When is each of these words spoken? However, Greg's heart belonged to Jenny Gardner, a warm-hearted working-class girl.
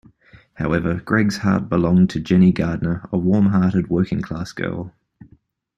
However, 0.55 0.95
Greg's 0.95 1.37
heart 1.37 1.69
belonged 1.69 2.09
to 2.09 2.19
Jenny 2.19 2.51
Gardner, 2.51 3.07
a 3.11 3.19
warm-hearted 3.19 3.87
working-class 3.91 4.51
girl. 4.51 4.95